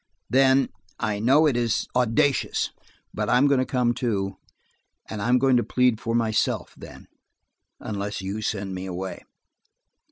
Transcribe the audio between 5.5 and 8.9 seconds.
to plead for myself then, unless you send me